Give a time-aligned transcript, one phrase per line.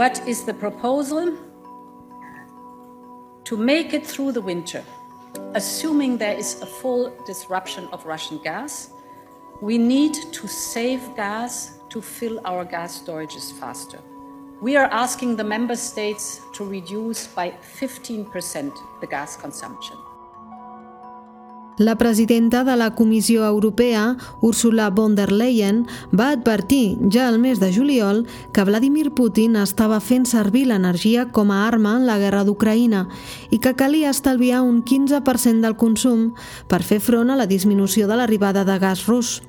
[0.00, 1.36] What is the proposal?
[3.44, 4.82] To make it through the winter,
[5.52, 8.92] assuming there is a full disruption of Russian gas,
[9.60, 13.98] we need to save gas to fill our gas storages faster.
[14.62, 18.72] We are asking the member states to reduce by 15%
[19.02, 19.98] the gas consumption.
[21.80, 27.58] La presidenta de la Comissió Europea, Ursula von der Leyen, va advertir ja el mes
[27.58, 32.44] de juliol que Vladimir Putin estava fent servir l'energia com a arma en la guerra
[32.44, 33.06] d'Ucraïna
[33.48, 36.34] i que calia estalviar un 15% del consum
[36.68, 39.40] per fer front a la disminució de l'arribada de gas rus.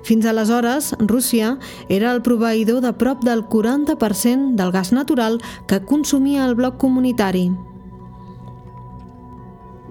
[0.00, 1.58] Fins aleshores, Rússia
[1.92, 7.50] era el proveïdor de prop del 40% del gas natural que consumia el bloc comunitari.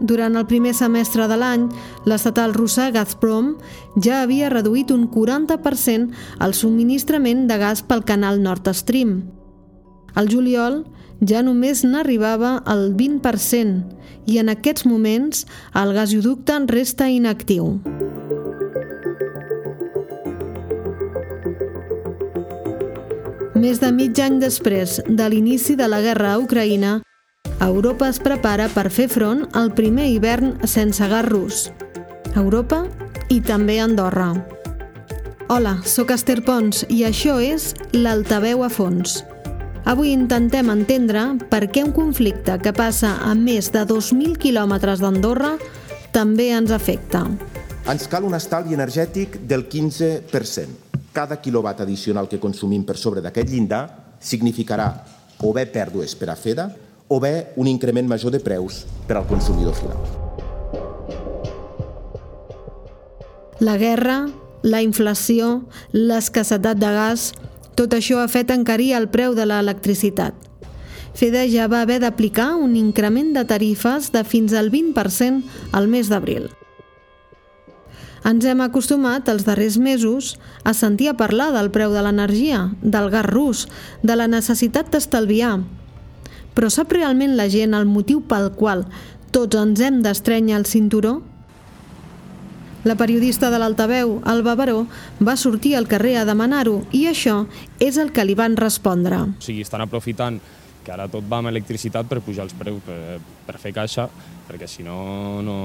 [0.01, 1.69] Durant el primer semestre de l'any,
[2.09, 3.53] l'estatal russa Gazprom
[4.03, 6.11] ja havia reduït un 40%
[6.43, 9.21] el subministrament de gas pel canal Nord Stream.
[10.15, 10.83] Al juliol
[11.23, 17.79] ja només n'arribava el 20% i en aquests moments el gasoducte resta inactiu.
[23.55, 26.99] Més de mig any després de l'inici de la guerra a Ucraïna,
[27.61, 31.69] Europa es prepara per fer front al primer hivern sense gas rus.
[32.35, 32.83] Europa
[33.31, 34.33] i també Andorra.
[35.47, 39.21] Hola, sóc Esther Pons i això és l'Altaveu a fons.
[39.85, 45.55] Avui intentem entendre per què un conflicte que passa a més de 2.000 quilòmetres d'Andorra
[46.11, 47.23] també ens afecta.
[47.87, 50.81] Ens cal un estalvi energètic del 15%.
[51.13, 53.85] Cada quilowatt addicional que consumim per sobre d'aquest llindar
[54.19, 54.89] significarà
[55.45, 56.65] o bé pèrdues per a FEDA
[57.07, 59.97] o bé un increment major de preus per al consumidor final.
[63.59, 64.25] La guerra,
[64.63, 67.29] la inflació, l'escassetat de gas,
[67.75, 70.35] tot això ha fet encarir el preu de l'electricitat.
[71.15, 76.11] FEDA ja va haver d'aplicar un increment de tarifes de fins al 20% al mes
[76.11, 76.49] d'abril.
[78.25, 80.33] Ens hem acostumat els darrers mesos
[80.65, 83.67] a sentir a parlar del preu de l'energia, del gas rus,
[84.01, 85.59] de la necessitat d'estalviar,
[86.55, 88.85] però sap realment la gent el motiu pel qual
[89.35, 91.17] tots ens hem d'estrènyer el cinturó?
[92.85, 94.85] La periodista de l'Altaveu, Alba Baró,
[95.19, 97.47] va sortir al carrer a demanar-ho i això
[97.81, 99.17] és el que li van respondre.
[99.25, 100.37] O sigui, estan aprofitant
[100.85, 103.17] que ara tot va amb electricitat per pujar els preus, per,
[103.47, 104.05] per fer caixa,
[104.45, 105.57] perquè si no, no,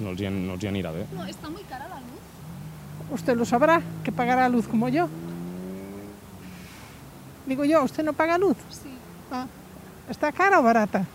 [0.00, 1.06] no, els, hi, no els hi anirà bé.
[1.14, 3.14] No, está muy cara la luz.
[3.20, 5.06] Usted lo sabrá, que pagará luz como yo.
[7.46, 8.56] Digo yo, ¿usted no paga luz?
[8.70, 8.90] Sí,
[9.30, 9.46] Ah,
[10.12, 11.06] ¿Está cara o barata?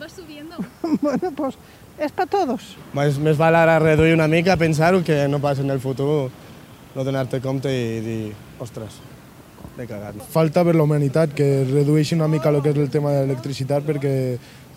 [0.00, 0.56] va subiendo.
[1.02, 1.54] bueno, pues
[1.98, 2.76] es para todos.
[2.94, 6.30] Més, més val ara reduir una mica, pensar-ho, que no passi en el futur,
[6.94, 8.32] no donar-te compte i dir,
[8.62, 9.00] ostres,
[9.76, 10.22] l'he cagat.
[10.32, 13.84] Falta per la humanitat que redueixi una mica el que és el tema de l'electricitat
[13.84, 14.14] perquè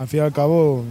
[0.01, 0.83] al fi i al cabo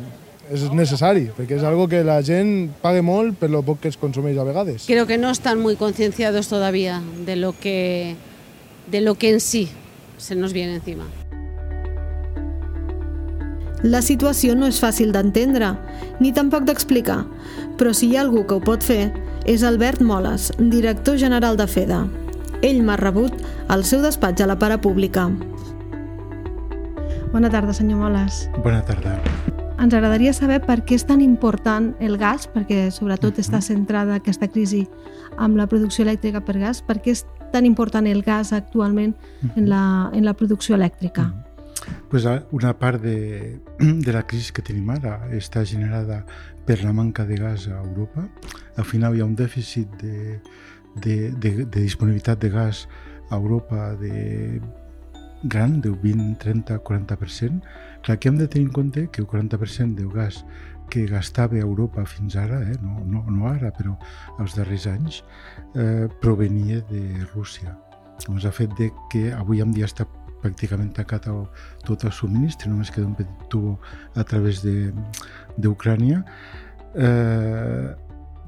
[0.50, 3.98] és necessari, perquè és algo que la gent paga molt per lo poc que es
[4.00, 4.86] consumeix a vegades.
[4.86, 8.16] Creo que no están muy concienciados todavía de lo que,
[8.91, 9.68] de lo que en sí
[10.18, 11.06] se nos viene encima.
[13.82, 15.70] La situació no és fàcil d'entendre,
[16.20, 17.22] ni tampoc d'explicar,
[17.80, 19.08] però si hi ha algú que ho pot fer,
[19.48, 22.02] és Albert Moles, director general de FEDA.
[22.60, 23.32] Ell m'ha rebut
[23.72, 25.30] al seu despatx a la Para Pública.
[27.32, 28.50] Bona tarda, senyor Moles.
[28.60, 29.16] Bona tarda.
[29.80, 34.50] Ens agradaria saber per què és tan important el gas, perquè sobretot està centrada aquesta
[34.50, 34.82] crisi
[35.38, 37.24] amb la producció elèctrica per gas, per què és
[37.54, 39.16] tan important el gas actualment
[39.54, 41.30] en la, en la producció elèctrica?
[42.10, 46.24] Pues a- una part de, de la crisi que tenim ara està generada
[46.66, 48.26] per la manca de gas a Europa.
[48.76, 50.41] Al final hi ha un dèficit de,
[50.96, 52.86] de, de, de disponibilitat de gas
[53.30, 54.60] a Europa de
[55.44, 57.62] gran, de 20, 30, 40%.
[58.02, 60.44] Clar, aquí hem de tenir en compte que el 40% del gas
[60.91, 63.94] que gastava Europa fins ara, eh, no, no, no ara, però
[64.42, 65.22] els darrers anys,
[65.78, 67.76] eh, provenia de Rússia.
[68.26, 70.04] Doncs ha fet de que avui en dia està
[70.42, 71.45] pràcticament tancat el,
[71.87, 73.78] tot el subministre, només queda un petit tubo
[74.15, 74.92] a través de-
[75.57, 76.25] d'Ucrània.
[76.95, 77.95] Eh,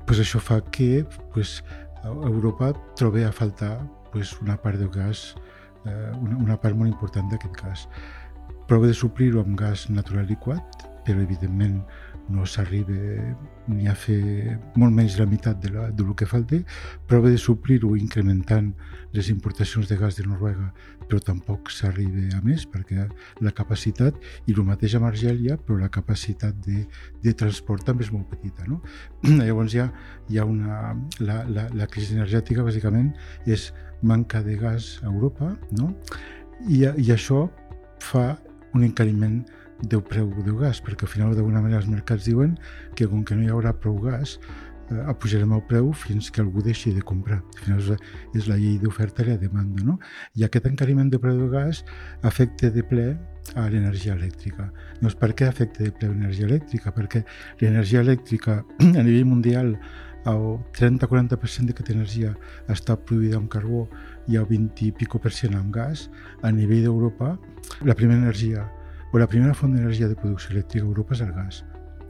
[0.07, 1.63] pues això fa que pues,
[2.05, 3.79] Europa trobi a faltar
[4.13, 5.35] pues, una part del gas,
[5.87, 7.89] eh, una, una part molt important d'aquest gas.
[8.67, 11.83] Prova de suplir-ho amb gas natural liquat, però evidentment
[12.31, 12.95] no s'arriba
[13.69, 16.59] ni a fer molt menys la meitat de, la, de lo que falta,
[17.07, 18.73] prova de suplir-ho incrementant
[19.13, 20.73] les importacions de gas de Noruega,
[21.09, 23.07] però tampoc s'arriba a més perquè
[23.45, 24.17] la capacitat,
[24.47, 26.85] i el mateix amb Argèlia, però la capacitat de,
[27.23, 28.67] de transport també és molt petita.
[28.71, 28.81] No?
[29.47, 29.89] Llavors hi ha,
[30.31, 33.13] hi ha una, la, la, la crisi energètica bàsicament
[33.47, 33.71] és
[34.03, 35.93] manca de gas a Europa no?
[36.67, 37.47] I, i això
[38.03, 38.33] fa
[38.75, 39.43] un encariment
[39.83, 42.55] del preu del gas, perquè al final d'alguna manera els mercats diuen
[42.95, 44.39] que com que no hi haurà prou gas,
[44.91, 47.41] eh, apujarem el preu fins que algú deixi de comprar.
[47.43, 48.07] Al final és,
[48.39, 49.85] és la llei d'oferta i la demanda.
[49.87, 49.99] No?
[50.39, 51.85] I aquest encariment de preu del gas
[52.23, 53.09] afecta de ple
[53.59, 54.71] a l'energia elèctrica.
[55.01, 56.95] Llavors, per què afecta de ple l'energia elèctrica?
[56.95, 57.25] Perquè
[57.61, 58.63] l'energia elèctrica
[58.99, 59.77] a nivell mundial
[60.31, 60.45] el
[60.79, 62.29] 30-40% d'aquesta energia
[62.71, 63.89] està produïda amb carbó
[64.31, 66.07] i el 20 i pico per cent amb gas.
[66.47, 67.35] A nivell d'Europa,
[67.83, 68.69] la primera energia
[69.13, 71.65] o la primera font d'energia de producció elèctrica a Europa és el gas.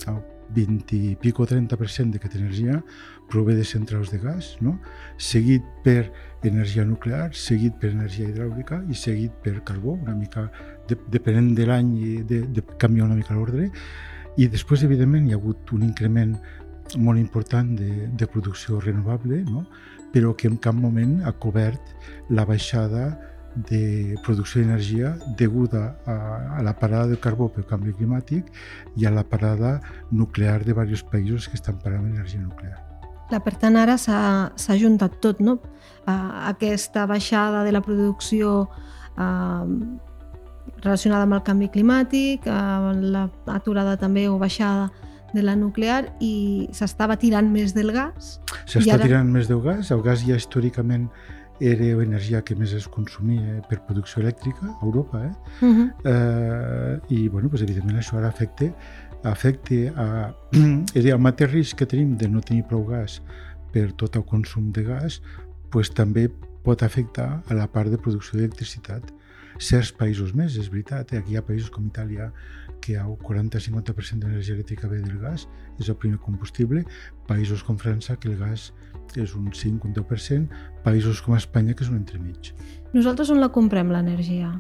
[0.07, 0.23] El
[0.53, 2.79] 20 i pico 30% d'aquesta energia
[3.31, 4.79] prové de centrals de gas, no?
[5.17, 6.13] seguit per
[6.45, 10.49] energia nuclear, seguit per energia hidràulica i seguit per carbó, una mica
[10.89, 13.71] de, depenent de l'any i de, de canviar una mica l'ordre.
[14.37, 16.37] I després, evidentment, hi ha hagut un increment
[16.99, 19.67] molt important de, de producció renovable, no?
[20.13, 21.95] però que en cap moment ha cobert
[22.31, 26.15] la baixada de producció d'energia deguda a,
[26.59, 28.49] a la parada del carbó pel canvi climàtic
[28.97, 32.81] i a la parada nuclear de diversos països que estan parant energia nuclear.
[33.29, 35.59] Clar, per tant, ara s'ha juntat tot, no?
[36.07, 39.65] Uh, aquesta baixada de la producció uh,
[40.83, 42.93] relacionada amb el canvi climàtic, uh,
[43.47, 44.91] l'aturada també o baixada
[45.33, 48.39] de la nuclear i s'estava tirant més del gas.
[48.67, 49.07] S'està ara...
[49.07, 49.91] tirant més del gas.
[49.95, 51.09] El gas ja històricament
[51.63, 55.23] era l'energia que més es consumia per producció elèctrica a Europa.
[55.29, 55.33] Eh?
[55.67, 55.89] Uh -huh.
[56.05, 58.73] eh, I, bueno, pues, evidentment, això ara afecta,
[59.23, 60.35] afecta a...
[60.95, 63.23] el mateix risc que tenim de no tenir prou gas
[63.73, 65.23] per tot el consum de gas,
[65.71, 66.31] pues, també
[66.63, 69.13] pot afectar a la part de producció d'electricitat
[69.59, 71.13] certs països més, és veritat.
[71.13, 71.19] Eh?
[71.19, 72.33] Aquí hi ha països com Itàlia
[72.83, 75.47] que el 40-50% de l'energia elèctrica ve del gas,
[75.79, 76.85] és el primer combustible,
[77.29, 78.73] països com França que el gas
[79.17, 82.53] és un 5, un 10%, països com Espanya que és un entremig.
[82.93, 84.51] Nosaltres on la comprem, l'energia?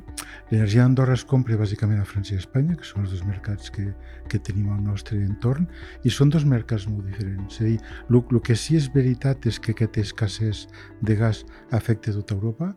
[0.50, 3.90] L'energia d'Andorra es compra bàsicament a França i Espanya, que són els dos mercats que,
[4.28, 5.68] que tenim al nostre entorn,
[6.04, 7.60] i són dos mercats molt diferents.
[7.60, 7.78] És a dir,
[8.08, 10.66] el que sí és veritat és que aquest escassez
[11.02, 12.72] de gas afecta tota Europa,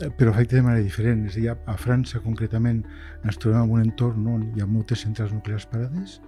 [0.00, 1.26] Eh, però afecta de manera diferent.
[1.28, 2.82] És a dir, a França, concretament,
[3.22, 6.18] ens trobem en un entorn on hi ha moltes centrals nuclears parades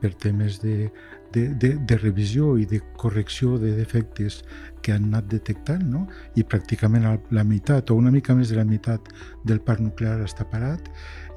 [0.00, 0.90] per temes de,
[1.36, 4.40] de, de, de revisió i de correcció de defectes
[4.82, 6.06] que han anat detectant, no?
[6.34, 7.04] i pràcticament
[7.36, 9.10] la meitat o una mica més de la meitat
[9.44, 10.88] del parc nuclear està parat,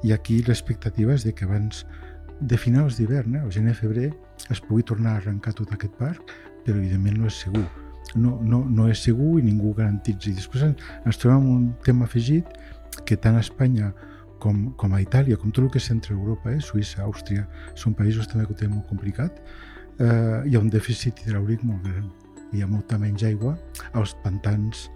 [0.06, 1.84] i aquí l'expectativa és de que abans
[2.40, 4.08] de finals d'hivern, eh, o gener-febrer,
[4.48, 6.32] es pugui tornar a arrencar tot aquest parc,
[6.64, 7.66] però evidentment no és segur
[8.16, 10.30] no, no, no és segur i ningú garantitza.
[10.30, 12.48] I després ens trobem un tema afegit
[13.06, 13.92] que tant a Espanya
[14.42, 17.44] com, com a Itàlia, com tot el que és centre Europa, eh, Suïssa, Àustria,
[17.78, 19.38] són països també que ho tenen molt complicat,
[20.00, 22.08] eh, hi ha un dèficit hidràulic molt gran.
[22.50, 23.54] Hi ha molta menys aigua,
[23.94, 24.88] els pantans,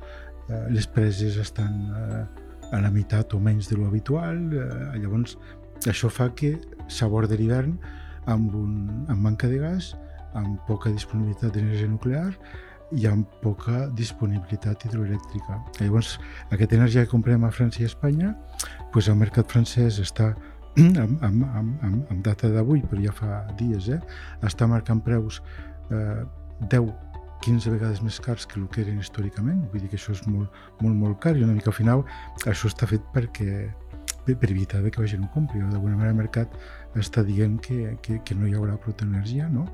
[0.49, 2.25] eh, les preses estan eh,
[2.75, 5.37] a la meitat o menys de lo habitual, eh, llavors
[5.91, 6.57] això fa que
[6.89, 7.77] s'aborda l'hivern
[8.31, 9.93] amb, un, amb manca de gas,
[10.35, 12.31] amb poca disponibilitat d'energia nuclear
[12.95, 15.59] hi ha poca disponibilitat hidroelèctrica.
[15.81, 16.19] Llavors,
[16.55, 18.35] aquesta energia que comprem a França i a Espanya,
[18.93, 20.35] doncs el mercat francès està
[20.79, 24.01] amb, amb, amb, amb, amb data d'avui, però ja fa dies, eh,
[24.43, 25.41] està marcant preus
[25.91, 26.23] eh,
[26.71, 26.93] 10
[27.45, 30.49] 15 vegades més cars que el que eren històricament, vull dir que això és molt,
[30.81, 32.05] molt, molt car i una mica al final
[32.49, 33.67] això està fet perquè
[34.25, 35.61] per, evitar que la gent ho compri.
[35.61, 36.55] D'alguna manera el mercat
[36.97, 39.67] està dient que, que, que no hi haurà prou energia, no?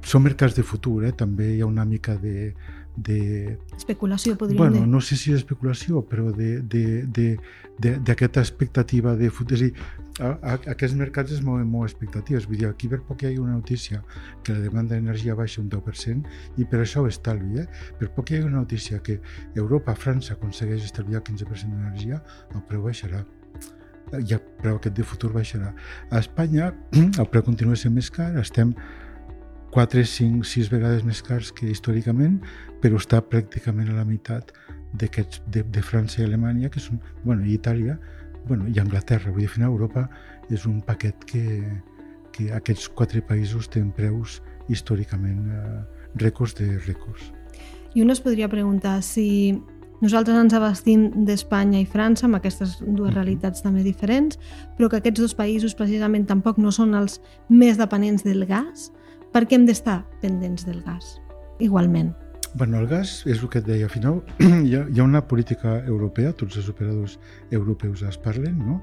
[0.00, 1.12] són mercats de futur, eh?
[1.12, 2.54] també hi ha una mica de...
[2.96, 4.88] de especulació, podríem bueno, dir.
[4.90, 9.56] No sé si d'especulació, però d'aquesta expectativa de futur.
[9.56, 9.74] És a dir,
[10.20, 12.46] a, a, aquests mercats es mouen molt expectatives.
[12.50, 14.02] Vull dir, aquí per poc hi ha una notícia
[14.44, 17.52] que la demanda d'energia baixa un 10% i per això estalvi.
[17.62, 17.66] Eh?
[18.00, 19.20] Per poc hi ha una notícia que
[19.54, 22.16] Europa, França aconsegueix estalviar 15% d'energia,
[22.54, 23.24] el preu baixarà
[24.26, 25.70] ja preu aquest de futur baixarà.
[26.10, 26.72] A Espanya
[27.20, 28.74] el preu continua sent més car, estem
[29.70, 32.40] 4, 5, 6 vegades més cars que històricament,
[32.82, 34.50] però està pràcticament a la meitat
[34.98, 37.98] d'aquests de, de França i Alemanya, que són, bueno, i Itàlia,
[38.48, 39.30] bueno, i Anglaterra.
[39.30, 40.06] Vull dir, al final Europa
[40.50, 41.44] és un paquet que,
[42.34, 45.76] que aquests quatre països tenen preus històricament eh,
[46.18, 47.30] rècords de rècords.
[47.94, 49.54] I un es podria preguntar si
[50.00, 54.38] nosaltres ens abastim d'Espanya i França amb aquestes dues realitats també diferents,
[54.78, 58.88] però que aquests dos països precisament tampoc no són els més dependents del gas,
[59.34, 61.18] per què hem d'estar pendents del gas,
[61.58, 62.12] igualment?
[62.54, 64.20] Bueno, el gas és el que et deia, al final
[64.66, 67.18] hi ha, hi ha una política europea, tots els operadors
[67.50, 68.80] europeus es parlen, no?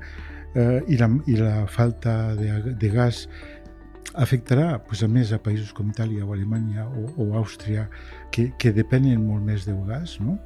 [0.56, 3.26] Eh, i, la, I la falta de, de gas
[4.18, 7.86] afectarà pues, a més a països com Itàlia o Alemanya o, o Àustria
[8.32, 10.38] que, que depenen molt més del gas no?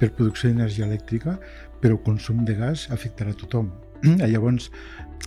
[0.00, 1.36] per producció d'energia elèctrica,
[1.84, 3.70] però el consum de gas afectarà a tothom
[4.32, 4.70] Llavors,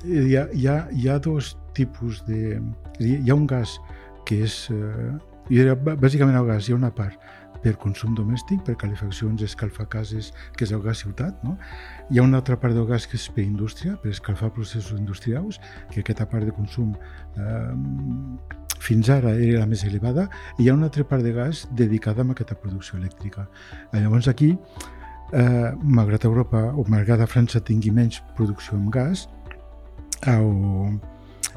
[0.04, 2.60] hi ha, hi, ha, hi ha dos tipus de...
[3.00, 3.78] Hi ha un gas
[4.26, 4.66] que és...
[4.74, 5.14] Eh,
[5.46, 7.22] jo diria, bàsicament el gas, hi ha una part
[7.66, 11.40] per consum domèstic, per calefaccions, escalfar cases, que és el gas ciutat.
[11.46, 11.56] No?
[12.12, 15.58] Hi ha una altra part del gas que és per indústria, per escalfar processos industrials,
[15.94, 16.94] que aquesta part de consum
[17.42, 17.74] eh,
[18.86, 20.28] fins ara era la més elevada,
[20.60, 23.48] i hi ha una altra part de gas dedicada a aquesta producció elèctrica.
[23.94, 24.52] Llavors aquí,
[25.34, 29.28] eh, malgrat Europa o malgrat França tingui menys producció amb gas,
[30.26, 30.92] o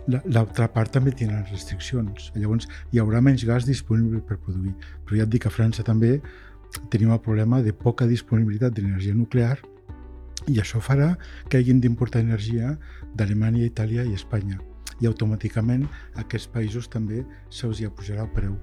[0.08, 2.30] l'altra part també tenen restriccions.
[2.36, 4.74] Llavors hi haurà menys gas disponible per produir.
[5.04, 6.18] Però ja et dic que a França també
[6.92, 9.56] tenim el problema de poca disponibilitat d'energia nuclear
[10.48, 11.14] i això farà
[11.48, 12.76] que hagin d'importar energia
[13.14, 14.58] d'Alemanya, Itàlia i Espanya.
[15.00, 15.84] I automàticament
[16.16, 18.56] a aquests països també se'ls apujarà el preu.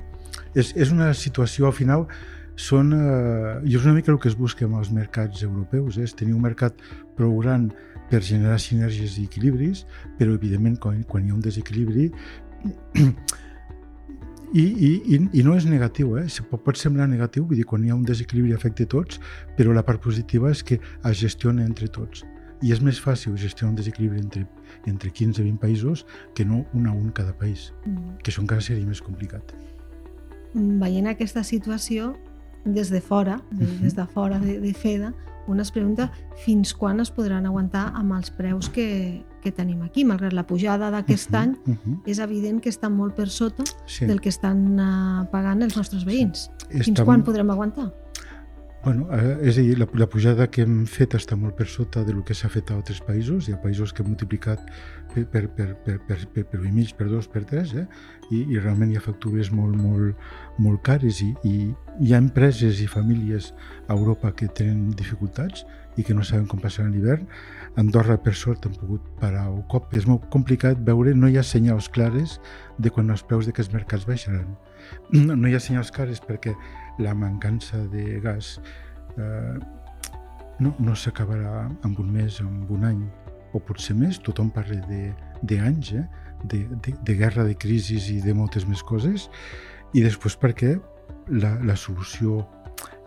[0.55, 2.07] És, és una situació, al final,
[2.55, 6.07] són, eh, i és una mica el que es busca amb els mercats europeus, eh?
[6.07, 6.79] és tenir un mercat
[7.15, 7.69] prou gran
[8.09, 9.85] per generar sinergies i equilibris,
[10.19, 12.11] però evidentment quan, quan hi ha un desequilibri
[14.53, 16.27] i, i, i, i no és negatiu, eh?
[16.49, 19.19] pot, pot semblar negatiu, vull dir, quan hi ha un desequilibri afecta tots,
[19.57, 22.23] però la part positiva és que es gestiona entre tots.
[22.63, 24.45] I és més fàcil gestionar un desequilibri entre,
[24.87, 26.05] entre 15 i 20 països
[26.37, 28.21] que no un a un cada país, mm.
[28.23, 29.51] que això encara seria més complicat.
[30.55, 32.13] Veient aquesta situació,
[32.65, 35.13] des de fora, des de fora de, de FEDA,
[35.47, 36.09] una es pregunta
[36.43, 40.05] fins quan es podran aguantar amb els preus que, que tenim aquí.
[40.05, 41.99] Malgrat la pujada d'aquest uh -huh, any, uh -huh.
[42.05, 44.05] és evident que estan molt per sota sí.
[44.05, 46.49] del que estan uh, pagant els nostres veïns.
[46.69, 46.83] Sí.
[46.83, 47.93] Fins quan podrem aguantar?
[48.85, 52.03] Bueno, eh, és a dir, la, la pujada que hem fet està molt per sota
[52.03, 53.47] de lo que s'ha fet a altres països.
[53.47, 54.59] Hi ha països que han multiplicat
[55.13, 57.87] per, per, per, per, per, per, per un i mig, per dos, per tres, eh?
[58.29, 60.13] I, i realment hi ha factures molt, molt,
[60.59, 63.53] molt cares i, i hi ha empreses i famílies
[63.87, 67.27] a Europa que tenen dificultats i que no saben com passaran l'hivern.
[67.79, 69.93] Andorra, per sort, han pogut parar el cop.
[69.95, 72.39] És molt complicat veure, no hi ha senyals clares
[72.79, 74.55] de quan els preus d'aquests mercats baixaran.
[75.13, 76.55] No, no hi ha senyals clares perquè
[76.99, 78.57] la mancança de gas
[79.17, 79.55] eh,
[80.59, 83.01] no, no s'acabarà en un mes, en un any,
[83.55, 84.81] o potser més, tothom parla
[85.43, 86.03] d'anys, eh?
[86.43, 89.29] de, de, de guerra, de crisis i de moltes més coses,
[89.95, 90.75] i després perquè
[91.29, 92.43] la, la solució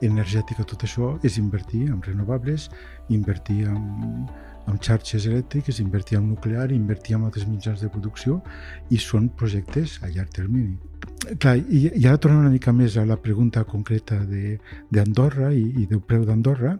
[0.02, 2.68] energètica a tot això és invertir en renovables,
[3.14, 4.28] invertir en,
[4.68, 8.40] en xarxes elèctriques, invertir en nuclear, invertir en altres mitjans de producció
[8.90, 10.78] i són projectes a llarg termini.
[11.18, 15.86] Clar, i, i ara tornant una mica més a la pregunta concreta d'Andorra i, i
[15.90, 16.76] del preu d'Andorra,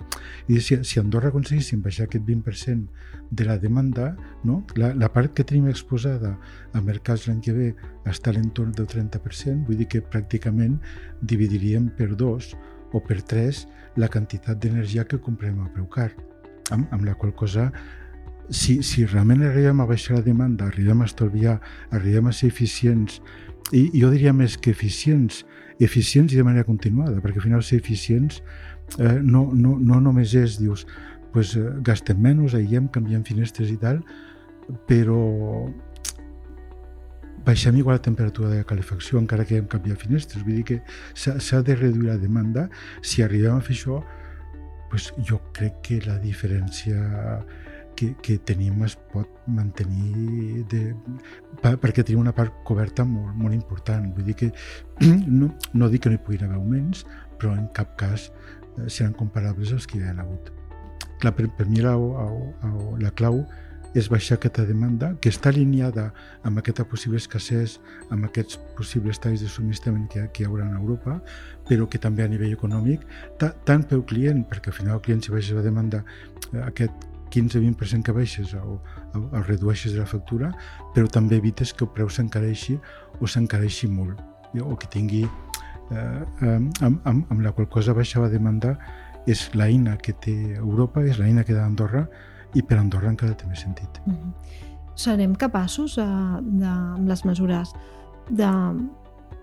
[0.47, 4.13] i si, si Andorra aconseguissin baixar aquest 20% de la demanda,
[4.47, 4.61] no?
[4.79, 6.37] la, la part que tenim exposada
[6.73, 7.69] a mercats l'any que ve
[8.09, 10.79] està a l'entorn del 30%, vull dir que pràcticament
[11.21, 12.55] dividiríem per dos
[12.95, 13.67] o per tres
[13.99, 16.13] la quantitat d'energia que comprem a preu car,
[16.71, 17.73] amb, amb la qual cosa
[18.51, 21.59] si, si realment arribem a baixar la demanda, arribem a estalviar,
[21.91, 23.21] arribem a ser eficients
[23.73, 25.43] i jo diria més que eficients,
[25.79, 28.41] eficients i de manera continuada, perquè al final ser eficients
[28.99, 30.87] eh, no, no, no només és, dius,
[31.35, 34.01] pues, eh, gastem menys, aïllem, canviem finestres i tal,
[34.89, 35.21] però
[37.45, 40.45] baixem igual la temperatura de la calefacció encara que hem canviat finestres.
[40.45, 40.81] Vull dir que
[41.15, 42.67] s'ha de reduir la demanda.
[43.01, 44.03] Si arribem a fer això,
[44.91, 47.45] pues, jo crec que la diferència
[47.99, 50.83] que, que tenim es pot mantenir de,
[51.65, 54.13] perquè tenim una part coberta molt, molt important.
[54.15, 54.51] Vull dir que
[55.41, 57.03] no, no dic que no hi puguin haver augments,
[57.41, 60.53] però en cap cas eh, seran comparables als que hi ha hagut.
[61.19, 62.71] Clar, per, per mi la, la,
[63.03, 63.43] la clau
[63.99, 66.11] és baixar aquesta demanda, que està alineada
[66.47, 67.79] amb aquesta possible escassez,
[68.15, 71.19] amb aquests possibles talls de subministrament que, que hi haurà en Europa,
[71.67, 73.07] però que també a nivell econòmic,
[73.41, 76.05] tant pel client, perquè al final el client si baixa la demanda,
[76.53, 80.53] eh, aquest 15-20% que baixes o, o, o redueixes la factura,
[80.95, 82.79] però també evites que el preu s'encareixi
[83.21, 84.21] o s'encareixi molt,
[84.63, 88.77] o que tingui eh, amb, amb, amb la qual cosa baixa la demanda
[89.29, 92.07] és l'eina que té Europa, és l'eina que té Andorra
[92.57, 94.01] i per Andorra encara té més sentit.
[94.07, 94.33] Mm -hmm.
[94.95, 96.05] Serem capaços, eh,
[96.43, 97.75] de, amb les mesures,
[98.31, 98.49] de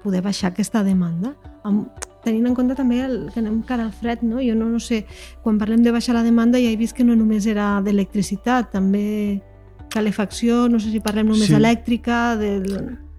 [0.04, 1.34] poder baixar aquesta demanda?
[1.64, 1.88] Amb,
[2.26, 4.42] tenint en compte també el, que anem cara al fred, no?
[4.44, 5.04] Jo no, no sé,
[5.46, 9.42] quan parlem de baixar la demanda ja he vist que no només era d'electricitat, també
[9.94, 11.58] calefacció, no sé si parlem només sí.
[11.58, 12.66] elèctrica, del...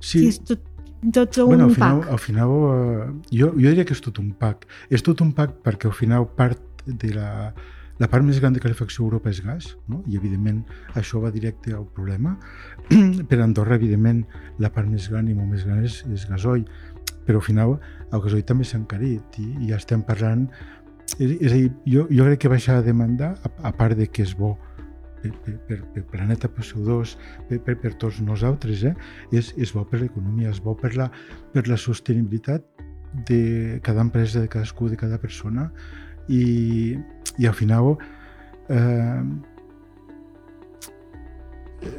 [0.01, 0.21] Sí.
[0.21, 0.67] sí és tot,
[1.13, 2.13] tot un bueno, al final, pack.
[2.13, 4.67] Al final, uh, jo, jo diria que és tot un pack.
[4.93, 7.31] És tot un pack perquè al final part de la,
[7.99, 10.03] la part més gran de calefacció a Europa és gas, no?
[10.07, 10.63] i evidentment
[11.01, 12.37] això va directe al problema.
[13.29, 14.25] per Andorra, evidentment,
[14.63, 16.67] la part més gran i molt més gran és, és gasoil,
[17.27, 17.77] però al final
[18.13, 20.49] el gasoil també s'ha encarit i, i ja estem parlant...
[21.17, 24.09] És, és a dir, jo, jo crec que baixar la demanda, a, a part de
[24.11, 24.57] que és bo
[25.23, 27.15] per, per, per, per planeta, per CO2,
[27.49, 28.95] per, per, per tots nosaltres, eh?
[29.31, 31.11] és, és bo per l'economia, és bo per la,
[31.55, 32.67] per la sostenibilitat
[33.29, 35.71] de cada empresa, de cadascú, de cada persona
[36.29, 36.97] i,
[37.39, 37.95] i al final
[38.69, 39.23] eh,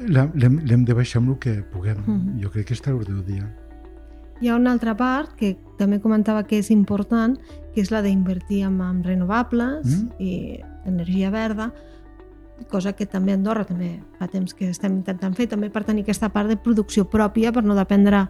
[0.08, 2.04] l'hem de baixar amb el que puguem.
[2.06, 2.42] Mm.
[2.44, 3.48] Jo crec que està l'ordre del dia.
[4.42, 7.38] Hi ha una altra part que també comentava que és important,
[7.74, 10.18] que és la d'invertir en, en renovables mm.
[10.22, 11.72] i energia verda,
[12.72, 16.30] cosa que també Andorra també fa temps que estem intentant fer, també per tenir aquesta
[16.34, 18.26] part de producció pròpia, per no dependre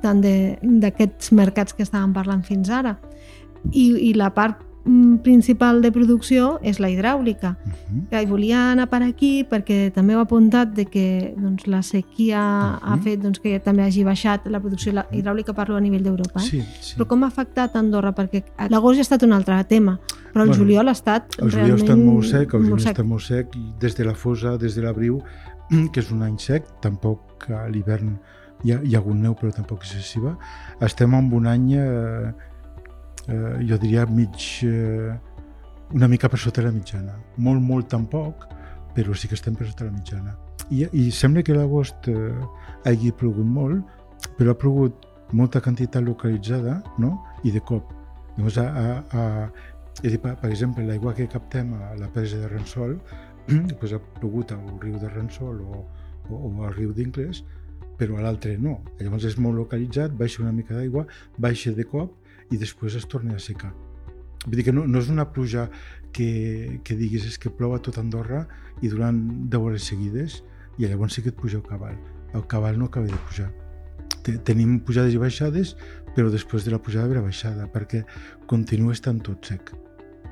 [0.00, 2.96] tant d'aquests mercats que estàvem parlant fins ara.
[3.72, 4.62] I, i la part
[5.22, 7.56] principal de producció és la hidràulica.
[7.64, 7.72] Uh
[8.10, 8.22] -huh.
[8.22, 12.80] I volia anar per aquí perquè també heu apuntat de que doncs, la sequia uh
[12.80, 12.94] -huh.
[12.94, 16.40] ha fet doncs, que també hagi baixat la producció hidràulica, parlo a nivell d'Europa.
[16.40, 16.44] Eh?
[16.44, 16.96] Sí, sí.
[16.96, 18.12] Però com ha afectat Andorra?
[18.12, 20.00] Perquè l'agost ja ha estat un altre tema,
[20.32, 21.72] però el bueno, juliol ha estat el realment...
[21.72, 24.14] El juliol ha estat molt sec, el juliol està molt sec, i des de la
[24.14, 25.18] fosa, des de l'abril,
[25.92, 27.20] que és un any sec, tampoc
[27.50, 28.18] a l'hivern
[28.62, 30.36] hi, ha, hi ha hagut neu, però tampoc excessiva.
[30.80, 31.74] Estem en un any...
[31.74, 32.32] Eh,
[33.30, 35.14] eh, jo diria mig, eh,
[35.94, 37.16] una mica per sota la mitjana.
[37.36, 38.46] Molt, molt tampoc,
[38.94, 40.36] però sí que estem per sota la mitjana.
[40.70, 42.34] I, i sembla que l'agost eh,
[42.86, 43.96] hagi plogut molt,
[44.38, 47.16] però ha plogut molta quantitat localitzada no?
[47.44, 47.94] i de cop.
[48.36, 48.84] Llavors, a, a,
[49.18, 52.98] a, dir, per, per exemple, l'aigua que captem a la presa de Ransol
[53.80, 55.84] pues ha plogut al riu de Ransol o,
[56.30, 57.42] o, o al riu d'Incles,
[57.98, 58.78] però a l'altre no.
[59.00, 61.06] Llavors és molt localitzat, baixa una mica d'aigua,
[61.38, 62.14] baixa de cop
[62.50, 63.72] i després es torna a secar.
[64.46, 65.68] Vull dir que no, no és una pluja
[66.16, 68.46] que, que diguis és que plou a tot Andorra
[68.80, 69.18] i durant
[69.52, 70.40] 10 hores seguides
[70.78, 71.98] i llavors sí que et puja el cabal.
[72.32, 73.50] El cabal no acaba de pujar.
[74.46, 75.74] Tenim pujades i baixades,
[76.16, 78.02] però després de la pujada ve la baixada, perquè
[78.48, 79.72] continua estant tot sec.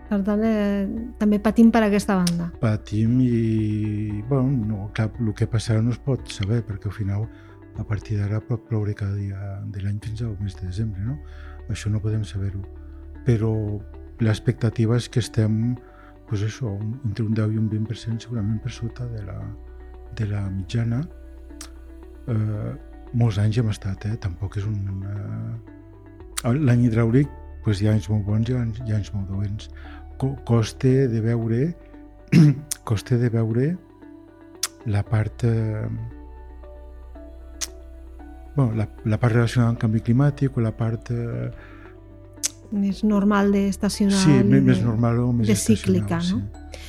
[0.08, 0.88] Per tant, eh,
[1.20, 2.48] també patim per aquesta banda.
[2.62, 4.22] Patim i...
[4.28, 7.26] Bueno, no, clar, el que passarà no es pot saber, perquè al final,
[7.76, 11.18] a partir d'ara pot ploure cada dia de l'any fins al mes de desembre, no?
[11.72, 12.62] Això no podem saber-ho.
[13.26, 13.52] Però
[14.24, 15.76] l'expectativa és que estem
[16.28, 16.74] pues això,
[17.08, 19.38] entre un 10 i un 20% segurament per sota de la,
[20.16, 21.00] de la mitjana.
[22.28, 22.72] Eh,
[23.16, 24.16] molts anys hem estat, eh?
[24.20, 25.04] tampoc és un...
[25.08, 26.54] Eh...
[26.54, 27.30] L'any hidràulic
[27.64, 29.70] pues, hi ha anys molt bons i anys, hi ha anys molt dolents.
[30.20, 31.72] Co costa de veure
[32.88, 33.72] costa de veure
[34.88, 35.88] la part eh,
[38.58, 41.12] bueno, la, la part relacionada amb canvi climàtic o la part...
[41.14, 41.50] Eh,
[42.74, 46.40] més normal d'estacional sí, més, més normal o més de cíclica, no?
[46.42, 46.86] Sí.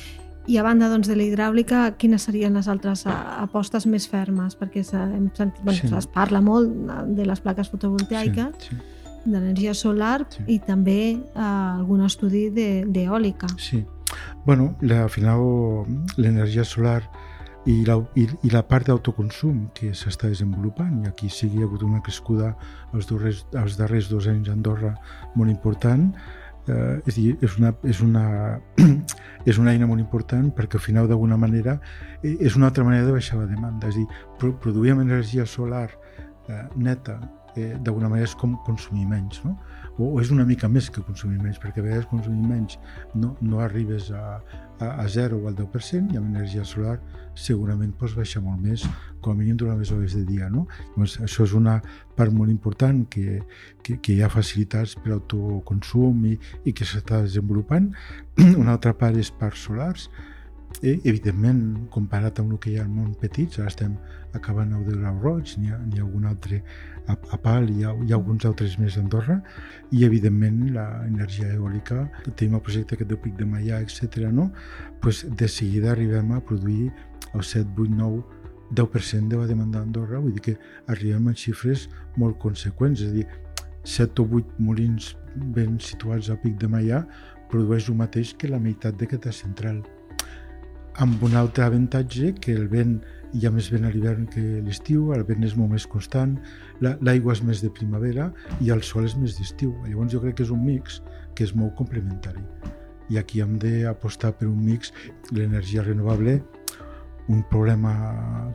[0.50, 4.58] I a banda doncs, de la hidràulica, quines serien les altres eh, apostes més fermes?
[4.58, 5.92] Perquè hem sentit, bueno, sí.
[5.94, 6.74] es parla molt
[7.14, 9.30] de les plaques fotovoltaiques, sí, sí.
[9.30, 10.48] d'energia solar sí.
[10.56, 13.54] i també uh, algun estudi d'eòlica.
[13.62, 13.84] Sí.
[14.42, 15.46] Bueno, la, al final
[16.18, 17.04] l'energia solar
[17.68, 21.64] i la, i, i la part d'autoconsum que s'està desenvolupant i aquí sí que hi
[21.64, 22.54] ha hagut una crescuda
[22.94, 24.94] els, darrers, els darrers dos anys a Andorra
[25.34, 26.08] molt important
[26.68, 28.24] eh, és, dir, és, una, és, una,
[29.50, 31.78] és una eina molt important perquè al final d'alguna manera
[32.22, 33.90] eh, és una altra manera de baixar la demanda.
[33.90, 34.06] És dir,
[34.62, 37.18] produïm energia solar eh, neta
[37.56, 39.56] eh, d'alguna manera és com consumir menys no?
[39.96, 42.78] o, o és una mica més que consumir menys, perquè a vegades consumir menys
[43.14, 44.40] no, no arribes a,
[44.80, 46.98] a, a 0 o al 10% i amb energia solar
[47.34, 48.84] segurament pots baixar molt més,
[49.20, 50.48] com a mínim durant les hores de dia.
[50.52, 50.66] No?
[50.94, 51.78] Llavors, això és una
[52.16, 53.40] part molt important que,
[53.84, 56.34] que, que hi ha facilitats per autoconsum i,
[56.64, 57.90] i que s'està desenvolupant.
[58.62, 60.08] Una altra part és parcs solars,
[60.80, 63.96] i, evidentment, comparat amb el que hi ha al món petits, ara estem
[64.38, 66.62] acabant el de Grau Roig, n'hi ha, ha algun altre
[67.10, 69.40] a, a Pal, hi ha, hi ha alguns altres més a Andorra,
[69.92, 74.30] i evidentment l'energia eòlica, tenim el projecte aquest del Pic de Maià, etc.
[74.32, 74.50] no?
[75.02, 76.90] pues de seguida arribem a produir
[77.34, 78.24] el 7, 8, 9,
[78.80, 83.16] 10% de la demanda d'Andorra, vull dir que arribem a xifres molt conseqüents, és a
[83.18, 83.28] dir,
[83.84, 85.14] 7 o 8 molins
[85.56, 87.04] ben situats al Pic de Maià
[87.50, 89.82] produeix el mateix que la meitat d'aquesta central
[91.00, 92.98] amb un altre avantatge que el vent
[93.32, 96.34] hi ha més vent a l'hivern que l'estiu, el vent és molt més constant,
[96.82, 98.26] l'aigua és més de primavera
[98.60, 99.72] i el sol és més d'estiu.
[99.86, 101.00] Llavors jo crec que és un mix
[101.34, 102.44] que és molt complementari.
[103.10, 104.92] I aquí hem d'apostar per un mix,
[105.32, 106.36] l'energia renovable,
[107.32, 107.94] un problema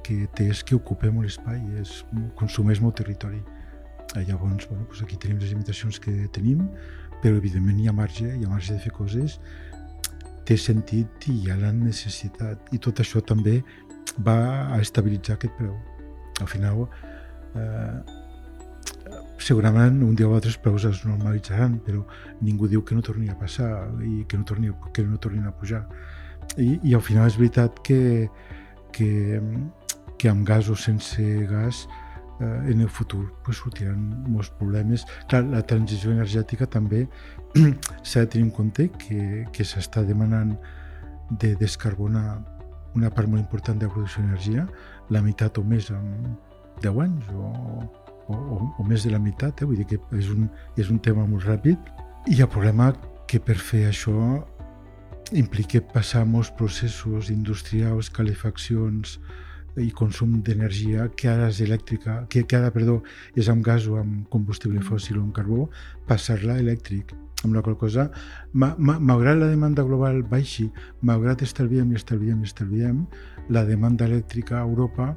[0.05, 2.03] que té és que ocupa molt espai, és,
[2.37, 3.41] consumeix molt territori.
[4.15, 6.61] Llavors, bueno, doncs aquí tenim les limitacions que tenim,
[7.23, 9.39] però evidentment hi ha marge, hi ha marge de fer coses
[10.45, 13.59] té sentit i hi ha la necessitat i tot això també
[14.25, 14.37] va
[14.75, 15.73] a estabilitzar aquest preu.
[16.41, 16.85] Al final,
[17.55, 17.97] eh,
[19.39, 22.05] segurament un dia o altres preus es normalitzaran, però
[22.41, 25.53] ningú diu que no torni a passar i que no torni, que no tornin a
[25.55, 25.85] pujar.
[26.57, 28.29] I, i al final és veritat que,
[28.93, 29.41] que,
[30.17, 32.04] que amb gas o sense gas eh,
[32.39, 35.05] en el futur pues, sortiran molts problemes.
[35.29, 37.05] Clar, la transició energètica també
[38.03, 40.55] s'ha de tenir en compte que, que s'està demanant
[41.31, 42.41] de descarbonar
[42.95, 44.65] una part molt important de la producció d'energia,
[45.09, 46.35] la meitat o més en
[46.83, 47.51] 10 anys o,
[48.27, 49.67] o, o, o més de la meitat, eh?
[49.67, 50.47] vull dir que és un,
[50.79, 51.91] és un tema molt ràpid
[52.31, 52.91] i el problema
[53.29, 54.15] que per fer això
[55.33, 59.17] implica passar molts processos industrials, calefaccions,
[59.81, 63.01] i consum d'energia que ara és elèctrica, que, que ara, perdó,
[63.35, 64.87] és amb gas o amb combustible mm.
[64.87, 65.67] fòssil o amb carbó,
[66.07, 67.13] passar-la elèctric.
[67.43, 68.07] Amb la qual cosa,
[68.53, 70.65] ma, ma, malgrat la demanda global baixi,
[71.05, 73.03] malgrat estalviem i estalviem i estalviem,
[73.53, 75.11] la demanda elèctrica a Europa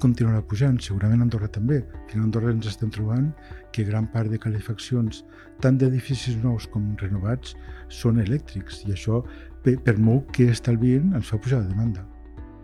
[0.00, 1.82] continuarà pujant, segurament a Andorra també.
[2.04, 3.28] Aquí a Andorra ens estem trobant
[3.74, 5.24] que gran part de calefaccions,
[5.60, 7.52] tant d'edificis nous com renovats,
[7.92, 9.20] són elèctrics i això,
[9.64, 12.13] per, per molt que estalvien, ens fa pujar la demanda.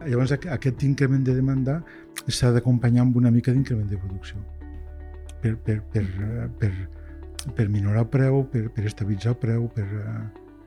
[0.07, 1.81] Llavors aquest increment de demanda
[2.27, 4.41] s'ha d'acompanyar amb una mica d'increment de producció
[5.43, 6.05] per, per, per,
[6.61, 6.71] per,
[7.57, 9.87] per minorar el preu, per, per estabilitzar el preu, per,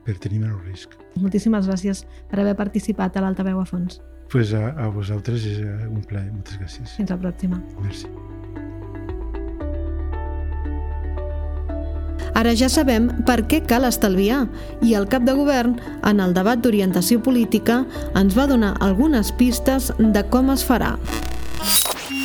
[0.06, 0.98] per tenir menys risc.
[1.20, 4.00] Moltíssimes gràcies per haver participat a l'Altaveu a fons.
[4.32, 6.30] Pues a, a vosaltres és un plaer.
[6.32, 6.96] Moltes gràcies.
[6.98, 7.60] Fins la pròxima.
[7.82, 8.10] Merci.
[12.34, 14.44] Ara ja sabem per què cal estalviar
[14.82, 17.84] i el cap de govern, en el debat d'orientació política,
[18.18, 20.96] ens va donar algunes pistes de com es farà.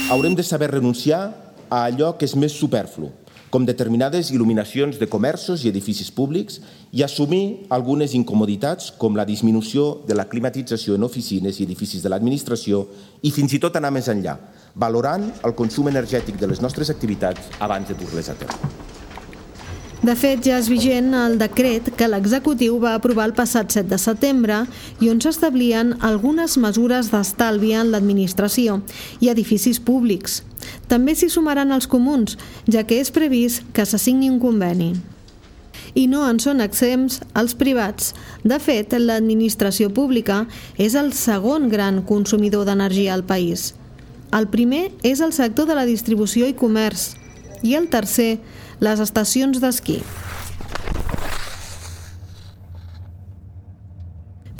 [0.10, 1.28] Haurem de saber renunciar
[1.69, 3.12] a allò que és més superflu,
[3.49, 6.60] com determinades il·luminacions de comerços i edificis públics
[6.91, 12.13] i assumir algunes incomoditats com la disminució de la climatització en oficines i edificis de
[12.13, 12.86] l'administració
[13.21, 14.38] i fins i tot anar més enllà,
[14.73, 18.97] valorant el consum energètic de les nostres activitats abans de dur-les a terme.
[20.00, 23.98] De fet, ja és vigent el decret que l'executiu va aprovar el passat 7 de
[24.00, 24.62] setembre
[25.04, 28.78] i on s'establien algunes mesures d'estalvi en l'administració
[29.20, 30.40] i edificis públics.
[30.88, 32.38] També s'hi sumaran els comuns,
[32.72, 34.94] ja que és previst que s'assigni un conveni.
[36.00, 38.14] I no en són exempts els privats.
[38.48, 40.46] De fet, l'administració pública
[40.78, 43.74] és el segon gran consumidor d'energia al país.
[44.32, 47.18] El primer és el sector de la distribució i comerç
[47.63, 48.39] i el tercer
[48.80, 50.00] les estacions d'esquí.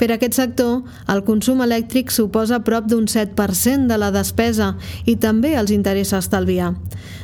[0.00, 0.78] Per aquest sector,
[1.12, 4.70] el consum elèctric suposa prop d'un 7% de la despesa
[5.04, 6.70] i també els interessa estalviar.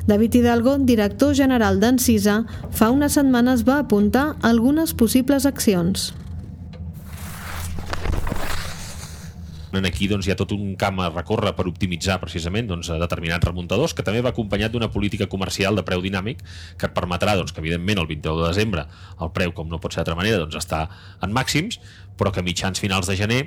[0.07, 6.11] David Hidalgo, director general d'Encisa, fa unes setmanes va apuntar algunes possibles accions.
[9.85, 13.93] Aquí doncs, hi ha tot un camp a recórrer per optimitzar precisament doncs, determinats remuntadors,
[13.93, 16.41] que també va acompanyat d'una política comercial de preu dinàmic
[16.79, 18.87] que et permetrà doncs, que, evidentment, el 21 de desembre
[19.21, 20.87] el preu, com no pot ser d'altra manera, doncs, està
[21.21, 21.81] en màxims,
[22.17, 23.45] però que a mitjans finals de gener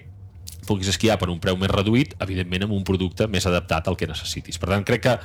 [0.70, 4.10] puguis esquiar per un preu més reduït, evidentment amb un producte més adaptat al que
[4.10, 4.60] necessitis.
[4.62, 5.16] Per tant, crec que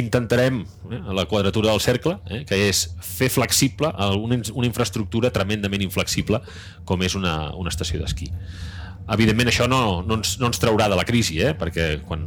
[0.00, 5.84] intentarem eh, la quadratura del cercle, eh, que és fer flexible una, una infraestructura tremendament
[5.84, 6.40] inflexible
[6.88, 8.30] com és una, una estació d'esquí.
[9.12, 11.52] Evidentment això no, no, ens, no ens traurà de la crisi, eh?
[11.58, 12.24] perquè quan,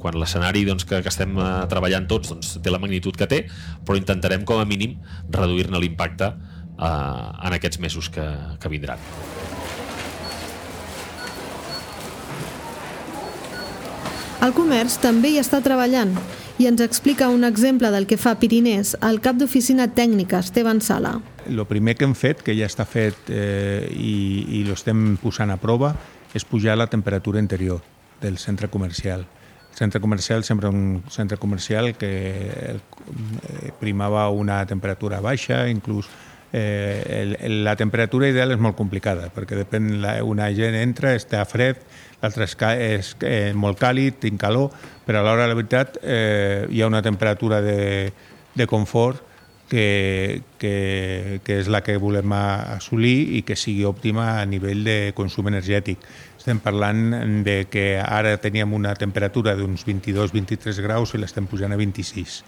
[0.00, 3.42] quan l'escenari doncs, que, que estem eh, treballant tots doncs, té la magnitud que té,
[3.84, 4.96] però intentarem com a mínim
[5.28, 8.24] reduir-ne l'impacte eh, en aquests mesos que,
[8.60, 9.02] que vindran.
[14.44, 16.16] El comerç també hi està treballant
[16.60, 21.16] i ens explica un exemple del que fa Pirinès el cap d'oficina tècnica Esteban Sala.
[21.48, 25.56] El primer que hem fet, que ja està fet eh, i, i l'estem posant a
[25.60, 25.94] prova,
[26.34, 27.80] és pujar la temperatura interior
[28.20, 29.24] del centre comercial.
[29.70, 32.12] El centre comercial sempre un centre comercial que
[32.50, 36.06] eh, primava una temperatura baixa, inclús
[36.52, 41.42] eh, el, la temperatura ideal és molt complicada, perquè depèn, la, una gent entra, està
[41.50, 41.80] fred,
[42.22, 44.70] l'altre és, és eh, molt càlid, tinc calor,
[45.04, 48.12] però a l'hora de la veritat eh, hi ha una temperatura de,
[48.54, 49.33] de confort
[49.68, 54.98] que, que, que és la que volem assolir i que sigui òptima a nivell de
[55.16, 56.02] consum energètic.
[56.38, 61.80] Estem parlant de que ara teníem una temperatura d'uns 22-23 graus i l'estem pujant a
[61.80, 62.42] 26.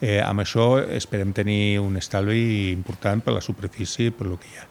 [0.00, 4.50] Eh, amb això esperem tenir un estalvi important per la superfície i per lo que
[4.50, 4.66] hi ha.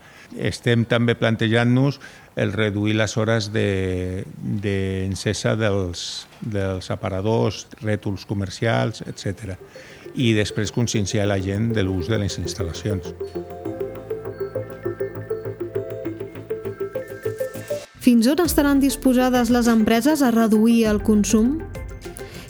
[0.50, 2.02] Estem també plantejant-nos
[2.36, 9.56] el reduir les hores d'encesa de, de dels, dels aparadors, rètols comercials, etc
[10.18, 13.14] i després conscienciar la gent de l'ús de les instal·lacions.
[18.02, 21.58] Fins on estaran disposades les empreses a reduir el consum?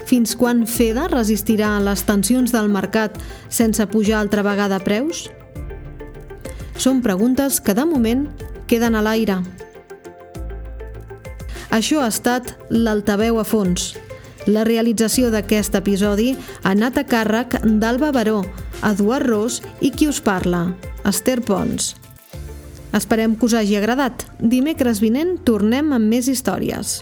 [0.08, 3.18] Fins quan FEDA resistirà a les tensions del mercat
[3.50, 5.26] sense pujar altra vegada preus?
[6.78, 8.28] Són preguntes que de moment
[8.70, 9.42] queden a l'aire.
[11.74, 13.96] Això ha estat l'Altaveu a fons.
[14.48, 16.30] La realització d'aquest episodi
[16.62, 18.42] ha anat a càrrec d'Alba Baró,
[18.88, 20.70] Eduard Ros i qui us parla,
[21.04, 21.96] Esther Pons.
[22.96, 24.24] Esperem que us hagi agradat.
[24.40, 27.02] Dimecres vinent tornem amb més històries.